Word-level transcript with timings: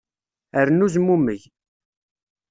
Rnu 0.67 0.87
zmummeg. 0.93 1.41